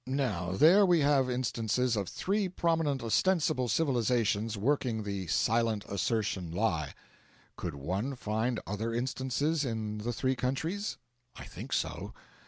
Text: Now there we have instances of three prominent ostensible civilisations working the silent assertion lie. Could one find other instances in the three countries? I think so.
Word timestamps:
Now 0.07 0.53
there 0.53 0.83
we 0.83 1.01
have 1.01 1.29
instances 1.29 1.95
of 1.95 2.09
three 2.09 2.49
prominent 2.49 3.03
ostensible 3.03 3.67
civilisations 3.67 4.57
working 4.57 5.03
the 5.03 5.27
silent 5.27 5.85
assertion 5.87 6.49
lie. 6.49 6.95
Could 7.55 7.75
one 7.75 8.15
find 8.15 8.59
other 8.65 8.95
instances 8.95 9.63
in 9.63 9.99
the 9.99 10.11
three 10.11 10.35
countries? 10.35 10.97
I 11.35 11.43
think 11.45 11.71
so. 11.71 12.15